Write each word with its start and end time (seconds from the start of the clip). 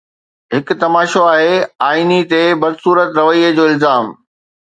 هڪ 0.53 0.67
تماشو 0.83 1.21
آهي، 1.33 1.51
آئيني 1.89 2.17
تي 2.31 2.41
بدصورت 2.63 3.09
رويي 3.19 3.53
جو 3.61 3.69
الزام 3.75 4.13